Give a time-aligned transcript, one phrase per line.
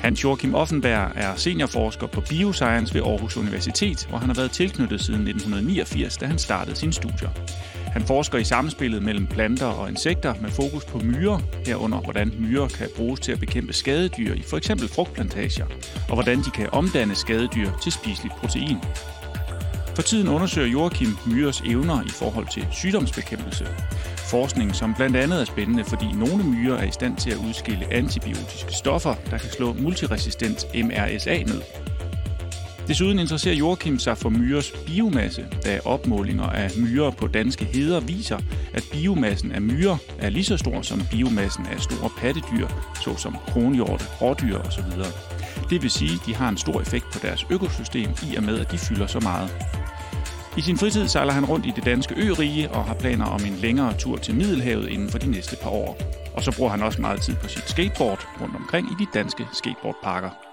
[0.00, 5.00] Hans Joachim Offenberg er seniorforsker på Bioscience ved Aarhus Universitet, hvor han har været tilknyttet
[5.00, 7.28] siden 1989, da han startede sine studier.
[7.92, 12.68] Han forsker i samspillet mellem planter og insekter med fokus på myrer, herunder hvordan myrer
[12.68, 14.70] kan bruges til at bekæmpe skadedyr i f.eks.
[14.94, 15.66] frugtplantager,
[16.08, 18.78] og hvordan de kan omdanne skadedyr til spiseligt protein.
[20.00, 23.66] For tiden undersøger Joachim myres evner i forhold til sygdomsbekæmpelse.
[24.16, 27.92] Forskning, som blandt andet er spændende, fordi nogle myrer er i stand til at udskille
[27.92, 31.60] antibiotiske stoffer, der kan slå multiresistent MRSA ned.
[32.88, 38.38] Desuden interesserer Joachim sig for myres biomasse, da opmålinger af myrer på danske heder viser,
[38.74, 42.68] at biomassen af myrer er lige så stor som biomassen af store pattedyr,
[43.04, 44.84] såsom kronhjorte, rådyr osv.
[45.70, 48.58] Det vil sige, at de har en stor effekt på deres økosystem i og med,
[48.58, 49.79] at de fylder så meget.
[50.56, 53.56] I sin fritid sejler han rundt i det danske ørige og har planer om en
[53.62, 55.98] længere tur til Middelhavet inden for de næste par år.
[56.34, 59.46] Og så bruger han også meget tid på sit skateboard rundt omkring i de danske
[59.52, 60.49] skateboardparker.